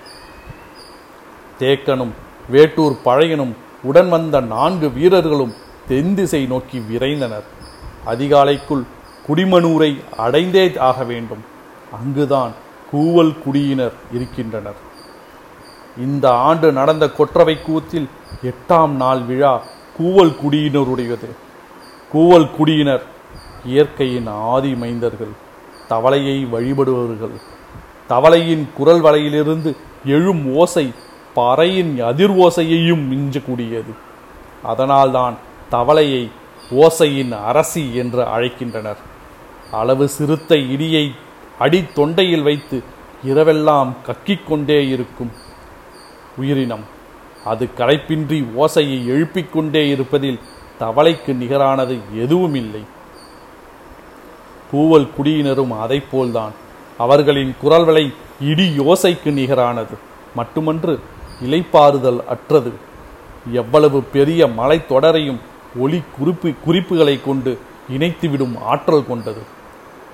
தேக்கனும் 1.58 2.12
வேட்டூர் 2.50 2.96
பழையனும் 3.04 3.54
உடன் 3.82 4.08
வந்த 4.08 4.40
நான்கு 4.40 4.90
வீரர்களும் 4.90 5.54
தென்திசை 5.88 6.46
நோக்கி 6.46 6.78
விரைந்தனர். 6.78 7.46
அதிகாலைக்குள் 8.06 8.84
குடிமனூரை 9.28 10.00
அடைந்தே 10.16 10.78
ஆக 10.78 11.04
வேண்டும். 11.04 11.44
அங்குதான் 11.92 12.52
கூவல் 12.92 13.38
குடியினர் 13.38 13.92
இருக்கின்றனர். 14.12 14.80
இந்த 15.98 16.30
ஆண்டு 16.30 16.72
நடந்த 16.72 17.10
கொற்றவை 17.10 17.62
கூத்தில் 17.62 18.08
எட்டாம் 18.42 18.88
நாள் 18.88 19.20
விழா 19.20 19.62
கூவல் 19.98 20.36
குடியினருடையது. 20.42 21.28
கூவல் 22.12 22.50
குடியினர் 22.50 23.02
இயற்கையின் 23.66 24.30
ஆதி 24.52 24.72
மைந்தர்கள் 24.82 25.34
தவளையை 25.90 26.38
வழிபடுபவர்கள் 26.54 27.36
தவளையின் 28.08 28.64
குரல் 28.76 29.02
வலையிலிருந்து 29.02 29.70
எழும் 30.04 30.42
ஓசை 30.54 30.86
பறையின் 31.36 31.92
அதிர் 32.00 32.34
ஓசையையும் 32.36 33.04
மிஞ்சக்கூடியது. 33.10 33.92
அதனால்தான் 34.62 35.34
தவளையை 35.70 36.22
ஓசையின் 36.82 37.32
அரசி 37.50 37.84
என்று 37.94 38.22
அழைக்கின்றனர். 38.34 39.00
அளவு 39.70 40.08
சிறுத்த 40.08 40.54
இடியை 40.74 41.04
அடி 41.58 41.80
தொண்டையில் 41.94 42.42
வைத்து 42.42 42.78
இரவெல்லாம் 43.26 43.90
கக்கிக் 44.08 44.46
கொண்டே 44.48 44.78
இருக்கும். 44.88 45.32
உயிரினம் 46.36 46.84
அது 47.44 47.64
களைப்பின்றி 47.78 48.38
ஓசையை 48.56 48.98
எழுப்பிக் 49.06 49.52
கொண்டே 49.52 49.82
இருப்பதில் 49.88 50.38
தவளைக்கு 50.80 51.32
நிகரானது 51.42 51.96
எதுவும் 52.14 52.54
இல்லை 52.54 52.82
கூவல் 54.72 55.08
குடியினரும் 55.18 55.72
அதைப்போல்தான். 55.84 56.50
அவர்களின் 56.98 57.54
குரல்களை 57.60 58.12
இடி 58.40 58.78
யோசைக்கு 58.78 59.32
நிகரானது. 59.32 59.96
மட்டுமன்று 60.34 61.00
இலைப்பாறுதல் 61.44 62.24
அற்றது. 62.26 62.72
எவ்வளவு 63.52 64.02
பெரிய 64.02 64.46
மலைத்தொடரையும் 64.46 65.38
ஒளி 65.76 66.02
குறிப்பு 66.18 66.52
குறிப்புகளை 66.64 67.20
கொண்டு 67.24 67.58
இணைத்துவிடும் 67.98 68.58
ஆற்றல் 68.58 69.06
கொண்டது. 69.06 69.42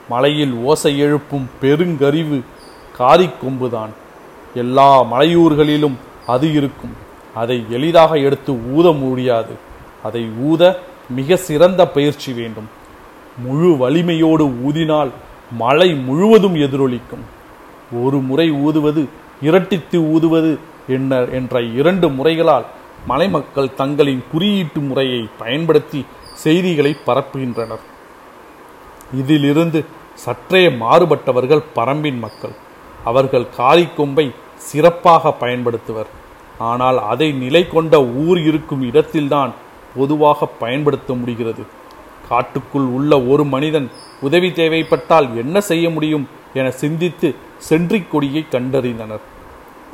மலையில் 0.09 0.53
ஓசை 0.53 0.99
எழுப்பும் 0.99 1.51
பெருங்கரிவு 1.63 2.43
காரிக்கொம்புதான் 2.99 3.89
எல்லா 4.55 5.05
மலையூர்களிலும் 5.05 5.95
அது 6.27 6.53
இருக்கும். 6.53 6.97
அதை 7.35 7.65
எளிதாக 7.71 8.17
எடுத்து 8.17 8.53
ஊத 8.53 8.93
முடியாது. 8.93 9.53
அதை 10.03 10.29
ஊத 10.41 10.81
மிக 11.09 11.37
சிறந்த 11.37 11.87
பயிற்சி 11.87 12.33
வேண்டும். 12.33 12.69
முழு 13.39 13.77
வலிமையோடு 13.77 14.47
ஊதினால் 14.47 15.11
மலை 15.53 15.95
முழுவதும் 15.95 16.55
எதிரொலிக்கும். 16.55 17.25
ஒரு 18.03 18.19
முறை 18.19 18.51
ஊதுவது 18.51 19.09
இரட்டித்து 19.43 20.11
ஊதுவது 20.13 20.59
என்ன 20.89 21.25
என்ற 21.25 21.63
இரண்டு 21.63 22.09
முறைகளால் 22.09 22.65
மலைமக்கள் 23.07 23.75
தங்களின் 23.75 24.23
குறியீட்டு 24.33 24.81
முறையை 24.81 25.29
பயன்படுத்தி 25.39 26.05
செய்திகளை 26.35 26.97
பரப்புகின்றனர். 27.07 27.81
இதிலிருந்து 29.15 29.85
சற்றே 30.15 30.69
மாறுபட்டவர்கள் 30.69 31.63
பரம்பின் 31.75 32.19
மக்கள். 32.19 32.55
அவர்கள் 33.05 33.47
காரிக்கொம்பை 33.59 34.35
சிறப்பாக 34.57 35.33
பயன்படுத்துவர். 35.33 36.07
ஆனால் 36.59 37.03
அதை 37.03 37.33
நிலை 37.33 37.69
கொண்ட 37.69 38.05
ஊர் 38.05 38.39
இருக்கும் 38.39 38.83
இடத்தில்தான் 38.83 39.53
பொதுவாக 39.97 40.47
பயன்படுத்த 40.47 41.15
முடிகிறது. 41.15 41.81
காட்டுக்குள் 42.29 42.87
உள்ள 42.97 43.23
ஒரு 43.23 43.45
மனிதன் 43.45 43.91
உதவி 44.21 44.53
தேவைப்பட்டால் 44.53 45.37
என்ன 45.37 45.61
செய்ய 45.61 45.91
முடியும் 45.91 46.29
என 46.55 46.71
சிந்தித்து 46.71 47.35
சென்றிக் 47.59 48.11
கொடியை 48.11 48.47
கண்டறிந்தனர். 48.51 49.25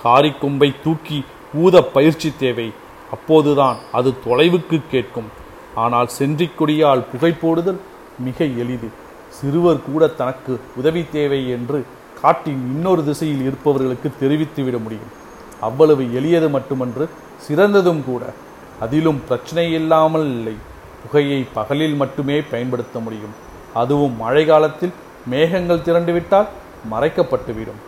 காரிக்கொம்பை 0.04 0.74
தூக்கி 0.84 1.24
ஊத 1.54 1.82
பயிற்சி 1.82 2.32
தேவை. 2.38 2.72
அப்போதுதான் 3.10 3.76
அது 3.92 4.14
தொலைவுக்கு 4.26 4.80
கேட்கும். 4.90 5.28
ஆனால் 5.74 6.08
சென்றிக்கொடியால் 6.18 7.04
புகை 7.12 7.32
போடுதல் 7.32 7.80
மிக 8.18 8.44
எளிது. 8.44 8.88
சிறுவர் 9.28 9.80
கூட 9.92 10.06
தனக்கு 10.06 10.60
உதவி 10.76 11.04
தேவை 11.12 11.50
என்று 11.50 11.86
காட்டின் 12.20 12.62
இன்னொரு 12.74 13.04
திசையில் 13.04 13.40
இருப்பவர்களுக்கு 13.40 14.12
தெரிவித்துவிட 14.20 14.76
முடியும். 14.82 15.12
அவ்வளவு 15.60 16.14
எளியது 16.14 16.48
மட்டுமன்று 16.48 17.08
சிறந்ததும் 17.36 18.04
கூட. 18.04 18.32
அதிலும் 18.80 19.20
பிரச்சனை 19.28 19.72
இல்லாமல் 19.72 20.26
இல்லை. 20.26 20.54
புகையை 21.02 21.46
பகலில் 21.52 21.94
மட்டுமே 21.94 22.40
பயன்படுத்த 22.40 22.98
முடியும். 22.98 23.34
அதுவும் 23.74 24.16
மழை 24.16 24.44
காலத்தில் 24.46 24.92
மேகங்கள் 25.26 25.84
திரண்டுவிட்டால் 25.86 26.48
மறைக்கப்பட்டுவிடும். 26.92 27.80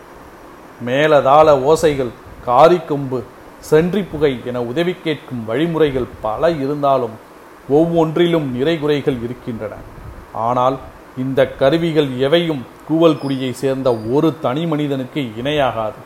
மேலதாள 0.85 1.47
ஓசைகள் 1.71 2.11
காரிக்கொம்பு 2.45 3.23
சென்றி 3.59 4.01
புகை 4.03 4.39
என 4.45 4.61
உதவி 4.61 4.95
கேட்கும் 5.03 5.45
வழிமுறைகள் 5.45 6.07
பல 6.21 6.51
இருந்தாலும் 6.51 7.15
ஒவ்வொன்றிலும் 7.69 8.47
நிறைகுறைகள் 8.55 9.19
இருக்கின்றன. 9.23 9.73
ஆனால் 10.33 10.77
இந்த 11.17 11.47
கருவிகள் 11.47 12.17
எவையும் 12.17 12.65
கூவல்குடியை 12.89 13.51
சேர்ந்த 13.51 13.95
ஒரு 13.95 14.39
தனி 14.39 14.65
மனிதனுக்கு 14.65 15.31
இணையாகாது. 15.41 15.99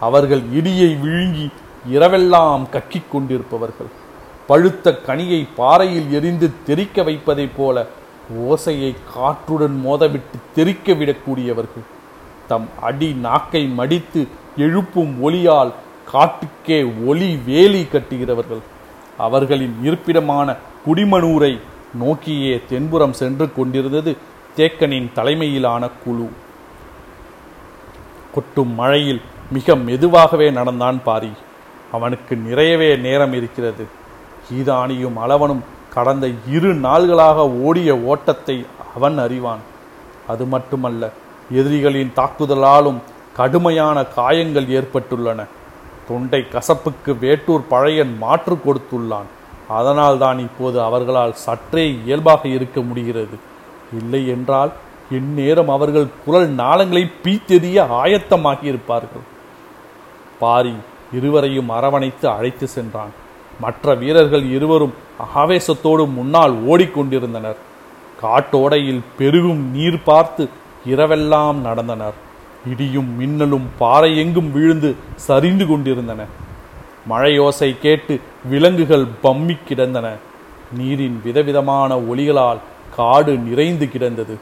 அவர்கள் 0.00 0.40
இடியை 0.40 1.00
விழுங்கி 1.00 1.50
இரவெல்லாம் 1.92 2.64
கக்கிக் 2.72 3.10
கொண்டிருப்பவர்கள். 3.12 3.90
பழுத்த 4.50 4.98
கனியை 5.06 5.46
பாறையில் 5.56 6.12
எரிந்து 6.12 6.50
தெறிக்க 6.66 7.02
வைப்பதைப் 7.02 7.56
போல 7.56 7.86
ஓசையை 8.48 8.94
காற்றுடன் 9.14 9.76
மோதவிட்டு 9.84 10.38
தெரிக்க 10.54 10.92
விடக்கூடியவர்கள் 10.92 11.84
தம் 12.48 12.68
அடி 12.80 13.12
நாக்கை 13.12 13.66
மடித்து 13.66 14.26
எழுப்பும் 14.56 15.12
ஒளியால் 15.22 15.72
காட்டுக்கே 16.12 16.78
ஒளி 17.04 17.38
வேலி 17.46 17.82
கட்டுகிறவர்கள். 17.82 18.62
அவர்களின் 19.18 19.76
இருப்பிடமான 19.84 20.56
குடிமனூரை 20.86 21.60
நோக்கியே 21.94 22.60
தென்புறம் 22.68 23.12
சென்று 23.12 23.52
கொண்டிருந்தது 23.52 24.16
தேக்கனின் 24.56 25.12
தலைமையிலான 25.12 25.90
குழு. 26.04 26.28
கொட்டும் 28.34 28.74
மழையில் 28.74 29.20
மிக 29.50 29.76
மெதுவாகவே 29.76 30.50
நடந்தான் 30.50 31.02
பாரி. 31.02 31.32
அவனுக்கு 31.92 32.36
நிறையவே 32.36 32.96
நேரம் 32.96 33.32
இருக்கிறது. 33.32 33.98
கீதானியும் 34.50 35.16
அளவனும் 35.24 35.62
கடந்த 35.94 36.26
இரு 36.56 36.72
நாள்களாக 36.86 37.46
ஓடிய 37.66 37.90
ஓட்டத்தை 38.12 38.56
அவன் 38.96 39.18
அறிவான். 39.18 39.62
அது 40.28 40.44
மட்டுமல்ல 40.44 41.12
எதிரிகளின் 41.60 42.12
தாக்குதலாலும் 42.16 42.98
கடுமையான 43.38 44.04
காயங்கள் 44.18 44.68
ஏற்பட்டுள்ளன. 44.78 45.40
தொண்டை 46.08 46.40
கசப்புக்கு 46.54 47.12
வேட்டூர் 47.24 47.64
பழையன் 47.68 48.14
மாற்று 48.18 48.54
கொடுத்துள்ளான். 48.66 49.28
அதனால்தான் 49.78 50.38
இப்போது 50.38 50.78
அவர்களால் 50.82 51.34
சற்றே 51.46 51.84
இயல்பாக 52.04 52.42
இருக்க 52.48 52.80
முடிகிறது. 52.80 53.36
இல்லை 53.98 54.22
என்றால் 54.28 54.72
இந்நேரம் 55.18 55.68
அவர்கள் 55.68 56.06
குரல் 56.24 56.48
நாளங்களை 56.54 57.02
பீத்தெறிய 57.24 57.78
ஆயத்தமாகி 58.02 58.66
இருப்பார்கள் 58.72 59.24
பாரி 60.38 60.74
இருவரையும் 61.18 61.70
அரவணைத்து 61.76 62.26
அழைத்து 62.28 62.66
சென்றான். 62.68 63.12
மற்ற 63.60 63.94
வீரர்கள் 63.94 64.44
இருவரும் 64.50 64.94
ஆவேசத்தோடு 65.34 66.04
முன்னால் 66.12 66.54
ஓடிக்கொண்டிருந்தனர். 66.66 67.58
காட்டோடையில் 68.22 69.00
பெருகும் 69.18 69.62
நீர் 69.70 70.02
பார்த்து 70.02 70.48
இரவெல்லாம் 70.86 71.58
நடந்தனர். 71.64 72.16
இடியும் 72.72 73.10
மின்னலும் 73.18 73.66
பாறை 73.78 74.18
எங்கும் 74.18 74.52
விழுந்து 74.52 74.96
சரிந்து 75.16 75.66
கொண்டிருந்தன. 75.66 76.24
மழையோசை 77.10 77.76
கேட்டு 77.78 78.20
விலங்குகள் 78.48 79.06
பம்மி 79.22 79.58
கிடந்தன. 79.68 80.08
நீரின் 80.78 81.20
விதவிதமான 81.24 81.98
ஒளிகளால் 81.98 82.60
காடு 82.96 83.36
நிறைந்து 83.36 83.90
கிடந்தது. 83.90 84.38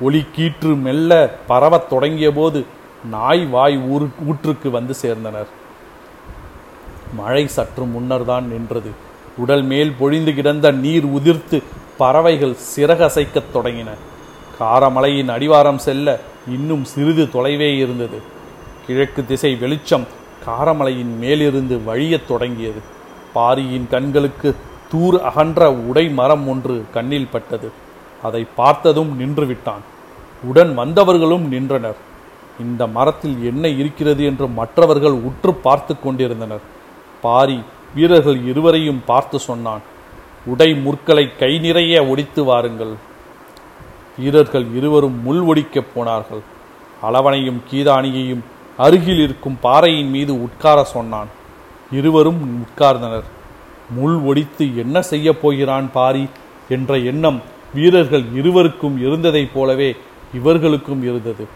ஒளி 0.00 0.24
கீற்று 0.36 0.76
மெல்ல 0.76 1.38
பரவத் 1.46 1.90
தொடங்கியபோது 1.90 2.64
நாய் 3.10 3.44
வாய் 3.46 3.76
ஊரு 3.78 4.08
ஊற்றுக்கு 4.30 4.70
வந்து 4.70 4.94
சேர்ந்தனர். 5.02 5.50
மழை 7.12 7.48
சற்று 7.48 7.84
முன்னர் 7.84 8.24
தான் 8.24 8.48
நின்றது. 8.48 8.90
உடல் 9.36 9.62
மேல் 9.62 9.92
பொழிந்து 9.98 10.34
கிடந்த 10.34 10.70
நீர் 10.70 11.04
உதிர்த்து 11.04 11.62
பறவைகள் 11.96 12.56
சிறகசைக்கத் 12.76 13.52
தொடங்கின. 13.54 13.90
காரமலையின் 14.60 15.30
அடிவாரம் 15.30 15.76
செல்ல 15.76 16.20
இன்னும் 16.48 16.84
சிறிது 16.84 17.24
தொலைவே 17.24 17.76
இருந்தது. 17.76 18.18
கிழக்கு 18.86 19.26
திசை 19.26 19.54
வெளிச்சம் 19.54 20.06
காரமலையின் 20.46 21.18
மேலிருந்து 21.18 21.78
வழியத் 21.78 22.28
தொடங்கியது. 22.28 22.80
பாரியின் 23.32 23.86
கண்களுக்கு 23.90 24.56
தூர் 24.90 25.22
அகன்ற 25.22 25.72
உடை 25.72 26.08
மரம் 26.08 26.48
ஒன்று 26.48 26.84
கண்ணில் 26.94 27.28
பட்டது. 27.32 27.70
அதை 28.22 28.46
பார்த்ததும் 28.56 29.16
நின்று 29.16 29.46
விட்டான் 29.46 29.80
உடன் 30.44 30.78
வந்தவர்களும் 30.78 31.48
நின்றனர். 31.48 31.96
இந்த 32.60 32.86
மரத்தில் 32.86 33.44
என்ன 33.44 33.68
இருக்கிறது 33.68 34.24
என்று 34.24 34.48
மற்றவர்கள் 34.48 35.12
உற்று 35.12 35.54
பார்த்து 35.54 36.00
கொண்டிருந்தனர். 36.00 36.60
பாரி 37.26 37.58
வீரர்கள் 37.94 38.38
இருவரையும் 38.50 39.02
பார்த்து 39.06 39.38
சொன்னான் 39.38 39.82
உடை 40.46 40.68
முற்களை 40.74 41.24
கை 41.40 41.58
நிறைய 41.58 42.04
ஒடித்து 42.06 42.40
வாருங்கள். 42.44 42.94
வீரர்கள் 44.18 44.66
இருவரும் 44.74 45.18
முள் 45.22 45.42
ஒடிக்கப் 45.50 45.92
போனார்கள். 45.94 46.42
அளவனையும் 47.02 47.60
கீதானியையும் 47.70 48.42
அருகில் 48.76 49.20
இருக்கும் 49.20 49.58
பாறையின் 49.62 50.10
மீது 50.10 50.32
உட்கார 50.42 50.84
சொன்னான். 50.84 51.30
இருவரும் 51.92 52.42
உட்கார்ந்தனர். 52.62 53.28
முள் 53.90 54.18
ஒடித்து 54.30 54.64
என்ன 54.76 55.02
செய்யப் 55.02 55.40
போகிறான் 55.42 55.92
பாரி 55.92 56.24
என்ற 56.68 56.98
எண்ணம் 57.10 57.42
வீரர்கள் 57.74 58.24
இருவருக்கும் 58.34 58.96
இருந்ததைப் 59.02 59.54
போலவே 59.54 59.90
இவர்களுக்கும் 60.34 61.02
இருந்தது. 61.02 61.46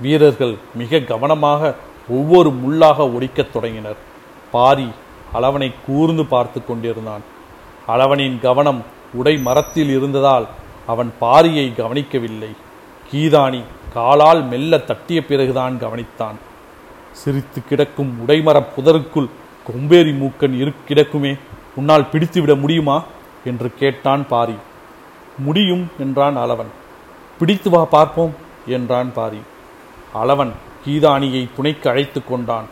வீரர்கள் 0.00 0.54
மிக 0.74 0.98
கவனமாக 0.98 1.74
ஒவ்வொரு 2.08 2.50
முள்ளாக 2.50 3.12
ஒடிக்கத் 3.14 3.50
தொடங்கினர். 3.50 3.96
பாரி 4.50 4.88
அளவனை 5.34 5.74
கூர்ந்து 5.86 6.26
பார்த்து 6.26 6.64
கொண்டிருந்தான். 6.64 7.22
அளவனின் 7.86 8.40
கவனம் 8.40 8.84
உடை 9.12 9.38
மரத்தில் 9.38 9.88
இருந்ததால் 9.88 10.46
அவன் 10.86 11.12
பாரியை 11.20 11.74
கவனிக்கவில்லை. 11.74 12.48
கீதானி 13.12 13.62
காலால் 13.94 14.44
மெல்ல 14.44 14.78
தட்டிய 14.78 15.26
பிறகுதான் 15.26 15.78
கவனித்தான். 15.80 16.34
சிரித்து 17.12 17.62
கிடக்கும் 17.68 18.16
உடைமரப் 18.26 18.72
புதருக்குள் 18.76 19.28
கொம்பேரி 19.68 20.18
மூக்கன் 20.18 20.58
இரு 20.58 20.72
கிடக்குமே 20.88 21.38
உன்னால் 21.76 22.06
பிடித்துவிட 22.12 22.60
முடியுமா? 22.60 23.02
என்று 23.44 23.74
கேட்டான் 23.74 24.26
பாரி. 24.26 24.54
முடியும் 25.38 25.90
என்றான் 25.98 26.36
அளவன். 26.36 26.70
பிடித்து 27.38 27.70
வா 27.70 27.84
பார்ப்போம் 27.84 28.34
என்றான் 28.66 29.12
பாரி. 29.12 29.40
அளவன் 30.14 30.52
கீதானியை 30.86 31.48
துணைக்கு 31.56 31.90
அழைத்து 31.90 32.20
கொண்டான். 32.24 32.64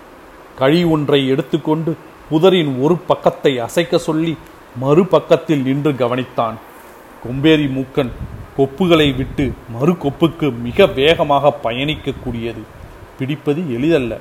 கழி 0.58 0.84
ஒன்றை 0.84 1.28
எடுத்துக்கொண்டு 1.28 1.96
புதரின் 2.30 2.82
ஒரு 2.82 2.96
பக்கத்தை 2.96 3.58
அசைக்க 3.58 3.98
சொல்லி 3.98 4.36
மறுபக்கத்தில் 4.80 5.62
நின்று 5.62 5.92
கவனித்தான். 5.92 6.54
கொம்பேரி 7.24 7.66
மூக்கன் 7.76 8.10
கொப்புகளை 8.58 9.16
விட்டு 9.16 9.52
மறு 9.70 9.92
கொப்புக்கு 9.92 10.58
மிக 10.58 10.86
வேகமாக 10.86 11.58
பயணிக்கக்கூடியது. 11.64 12.62
பிடிப்பது 13.18 13.60
எளிதல்ல. 13.74 14.18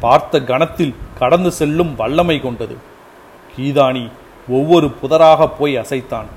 பார்த்த 0.00 0.40
கணத்தில் 0.40 0.94
கடந்து 1.18 1.52
செல்லும் 1.52 1.94
வல்லமை 1.96 2.40
கொண்டது. 2.40 2.76
கீதானி 3.56 4.10
ஒவ்வொரு 4.48 4.90
புதராக 5.02 5.50
போய் 5.58 5.76
அசைத்தான். 5.76 6.28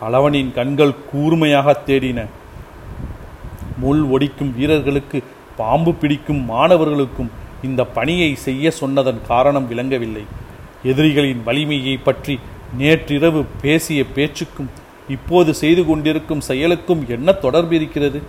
அளவனின் 0.00 0.52
கண்கள் 0.54 0.94
கூர்மையாக 1.10 1.76
தேடின. 1.86 2.26
முள் 3.78 4.02
ஒடிக்கும் 4.02 4.54
வீரர்களுக்கு 4.56 5.24
பாம்பு 5.56 5.94
பிடிக்கும் 5.94 6.44
மாணவர்களுக்கும் 6.44 7.30
இந்த 7.62 7.84
பணியை 7.84 8.34
செய்ய 8.34 8.70
சொன்னதன் 8.70 9.20
காரணம் 9.26 9.68
விளங்கவில்லை. 9.68 10.24
எதிரிகளின் 10.82 11.42
வலிமையை 11.42 11.96
பற்றி 11.96 12.38
நேற்றிரவு 12.76 13.44
பேசிய 13.62 14.04
பேச்சுக்கும் 14.14 14.70
இப்போது 15.08 15.54
செய்து 15.54 15.84
கொண்டிருக்கும் 15.84 16.40
செயலுக்கும் 16.40 17.02
என்ன 17.08 17.32
தொடர்பு 17.32 17.74
இருக்கிறது? 17.74 18.22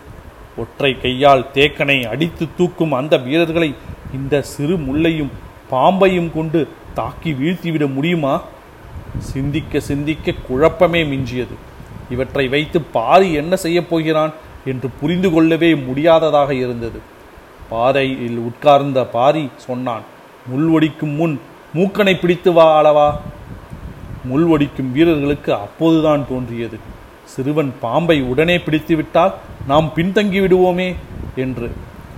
ஒற்றை 0.58 1.02
கையால் 1.02 1.46
தேக்கனை 1.54 2.08
அடித்து 2.08 2.48
தூக்கும் 2.58 2.92
அந்த 2.92 3.18
வீரர்களை 3.18 3.76
இந்த 4.14 4.42
சிறு 4.42 4.78
முள்ளையும் 4.78 5.32
பாம்பையும் 5.72 6.32
கொண்டு 6.34 6.68
தாக்கி 6.94 7.34
வீழ்த்திவிட 7.34 7.94
முடியுமா? 7.94 8.42
சிந்திக்க 9.18 9.80
சிந்திக்க 9.80 10.34
குழப்பமே 10.48 11.04
மிஞ்சியது. 11.04 11.56
இவற்றை 12.10 12.48
வைத்து 12.48 12.82
பாரி 12.82 13.34
என்ன 13.34 13.56
செய்யப் 13.56 13.90
போகிறான் 13.90 14.34
என்று 14.66 14.90
புரிந்து 14.90 15.32
கொள்ளவே 15.32 15.76
முடியாததாக 15.76 16.54
இருந்தது. 16.54 17.00
பாறையில் 17.70 18.38
உட்கார்ந்த 18.38 19.06
பாரி 19.06 19.50
சொன்னான் 19.58 20.06
முள் 20.48 20.68
ஒடிக்கும் 20.76 21.16
முன் 21.16 21.40
மூக்கனை 21.76 22.20
பிடித்து 22.20 22.52
வா 22.54 22.66
அளவா. 22.80 23.08
முள் 24.24 24.46
ஒடிக்கும் 24.54 24.92
வீரர்களுக்கு 24.92 25.54
அப்போதுதான் 25.54 26.26
தோன்றியது. 26.30 26.78
சிறுவன் 27.26 27.74
பாம்பை 27.80 28.22
உடனே 28.22 28.58
பிடித்துவிட்டால் 28.58 29.34
நாம் 29.68 29.92
பின்தங்கி 29.96 30.40
விடுவோமே 30.42 30.96
என்று 31.36 31.72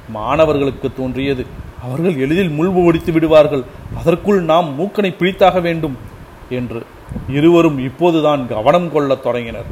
மாணவர்களுக்கு 0.09 0.91
தோன்றியது. 0.97 1.45
அவர்கள் 1.83 2.17
எளிதில் 2.17 2.49
முள் 2.49 2.67
ஒடித்து 2.67 3.11
விடுவார்கள் 3.11 3.63
அதற்குள் 3.97 4.41
நாம் 4.43 4.67
மூக்கனை 4.79 5.11
பிடித்தாக 5.19 5.61
வேண்டும் 5.61 5.97
என்று 6.49 6.81
இருவரும் 7.29 7.77
இப்போதுதான் 7.79 8.47
கவனம் 8.47 8.91
கொள்ளத் 8.91 9.23
தொடங்கினர். 9.23 9.69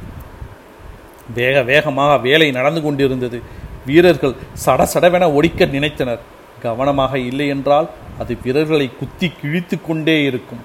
வேக 1.36 1.62
வேகமாக 1.62 2.18
வேலை 2.18 2.52
நடந்து 2.52 2.82
கொண்டிருந்தது. 2.82 3.42
வீரர்கள் 3.88 4.36
சடசடவென 4.65 5.23
ஒடிக்க 5.38 5.65
நினைத்தனர். 5.76 6.21
கவனமாக 6.63 7.13
இல்லை 7.30 7.47
என்றால் 7.56 7.88
அது 8.21 8.34
வீரர்களை 8.43 8.88
குத்தி 9.00 9.28
கிழித்து 9.41 9.76
கொண்டே 9.88 10.15
இருக்கும். 10.30 10.63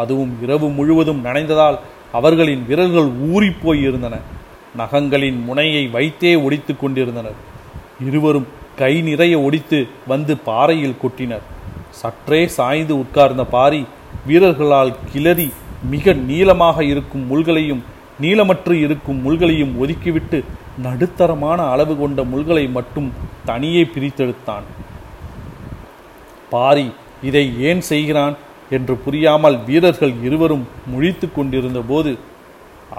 அதுவும் 0.00 0.32
இரவு 0.44 0.68
முழுவதும் 0.78 1.24
நனைந்ததால் 1.24 1.78
அவர்களின் 2.18 2.62
விரல்கள் 2.68 3.10
ஊறி 3.32 3.50
இருந்தன 3.88 4.14
நகங்களின் 4.80 5.38
முனையை 5.48 5.84
வைத்தே 5.96 6.32
ஒடித்து 6.44 6.72
கொண்டிருந்தனர். 6.76 7.38
இருவரும் 8.08 8.48
கை 8.80 8.94
நிறைய 9.08 9.34
ஒடித்து 9.46 9.78
வந்து 10.12 10.34
பாறையில் 10.48 11.00
கொட்டினர். 11.02 11.44
சற்றே 12.00 12.40
சாய்ந்து 12.56 12.94
உட்கார்ந்த 13.02 13.44
பாரி 13.54 13.80
வீரர்களால் 14.28 14.92
கிளறி 15.12 15.48
மிக 15.92 16.12
நீளமாக 16.28 16.84
இருக்கும் 16.84 17.24
முள்களையும் 17.30 17.82
நீளமற்று 18.20 18.72
இருக்கும் 18.72 19.20
முள்களையும் 19.24 19.74
ஒதுக்கிவிட்டு 19.80 20.44
நடுத்தரமான 20.82 21.70
அளவு 21.70 21.96
கொண்ட 21.96 22.22
முள்களை 22.22 22.70
மட்டும் 22.70 23.12
தனியே 23.44 23.82
பிரித்தெடுத்தான். 23.82 24.62
பாரி 26.50 26.92
இதை 27.22 27.60
ஏன் 27.60 27.80
செய்கிறான்? 27.80 28.36
என்று 28.70 28.96
புரியாமல் 28.96 29.64
வீரர்கள் 29.64 30.12
இருவரும் 30.22 30.68
முழித்து 30.86 31.32
கொண்டிருந்த 31.32 31.80
போது 31.80 32.18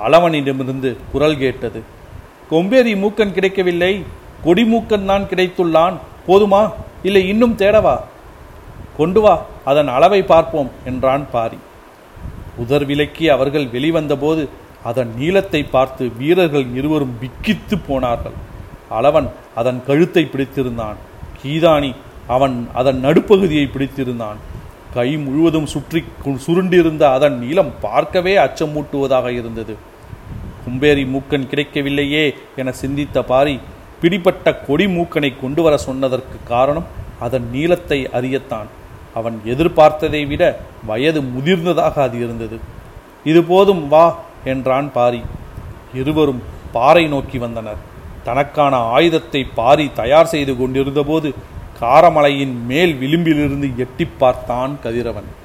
அளவனிடமிருந்து 0.08 0.98
குரல் 1.12 1.38
கேட்டது 1.38 1.84
கொம்பேரி 2.52 2.96
மூக்கன் 2.96 3.32
கிடைக்கவில்லை. 3.32 4.04
கொடிமூக்கன் 4.46 5.06
தான் 5.06 5.24
கிடைத்துள்ளான். 5.24 5.94
போதுமா? 6.28 6.72
இல்லை 7.04 7.28
இன்னும் 7.28 7.56
தேடவா? 7.58 8.02
கொண்டு 8.98 9.22
வா 9.22 9.46
அதன் 9.66 9.88
அளவை 9.88 10.24
பார்ப்போம் 10.24 10.72
என்றான் 10.86 11.30
பாரி. 11.32 11.58
உதர் 12.58 12.86
விலக்கி 12.86 13.30
அவர்கள் 13.30 13.68
வெளிவந்தபோது 13.68 14.50
அதன் 14.90 15.12
நீளத்தை 15.20 15.62
பார்த்து 15.76 16.04
வீரர்கள் 16.20 16.68
இருவரும் 16.80 17.14
விக்கித்து 17.22 17.76
போனார்கள். 17.88 18.38
அளவன் 18.98 19.28
அதன் 19.60 19.80
கழுத்தை 19.88 20.24
பிடித்திருந்தான். 20.26 20.98
கீதானி 21.42 21.92
அவன் 22.36 22.56
அதன் 22.80 23.00
நடுப்பகுதியை 23.06 23.66
பிடித்திருந்தான். 23.72 24.40
கை 24.96 25.10
முழுவதும் 25.26 25.70
சுற்றி 25.74 26.00
சுருண்டிருந்த 26.46 27.04
அதன் 27.18 27.38
நீளம் 27.44 27.72
பார்க்கவே 27.86 28.34
அச்சமூட்டுவதாக 28.46 29.28
இருந்தது. 29.40 29.74
கும்பேரி 30.66 31.04
மூக்கன் 31.14 31.48
கிடைக்கவில்லையே 31.52 32.26
என 32.62 32.72
சிந்தித்த 32.82 33.24
பாரி 33.32 33.56
பிடிபட்ட 34.02 34.48
கொடி 34.68 34.86
மூக்கனை 34.96 35.32
கொண்டு 35.42 35.62
வர 35.66 35.74
சொன்னதற்கு 35.88 36.38
காரணம் 36.54 36.88
அதன் 37.26 37.46
நீளத்தை 37.56 38.00
அறியத்தான். 38.18 38.70
அவன் 39.20 39.36
எதிர்பார்த்ததை 39.54 40.22
விட 40.32 40.44
வயது 40.90 41.20
முதிர்ந்ததாக 41.34 41.96
அது 42.08 42.18
இருந்தது. 42.26 42.58
இது 43.32 43.42
போதும் 43.52 43.82
வா 43.94 44.06
என்றான் 44.46 44.92
பாரி. 44.92 45.22
இருவரும் 45.94 46.44
பாறை 46.72 47.08
நோக்கி 47.08 47.38
வந்தனர். 47.38 47.78
தனக்கான 48.24 48.76
ஆயுதத்தை 48.76 49.44
பாரி 49.44 49.92
தயார் 49.94 50.26
செய்து 50.26 50.58
கொண்டிருந்தபோது 50.58 51.34
காரமலையின் 51.82 52.66
மேல் 52.66 52.94
விளிம்பிலிருந்து 52.96 53.72
எட்டிப் 53.78 54.20
பார்த்தான் 54.20 54.80
கதிரவன். 54.84 55.42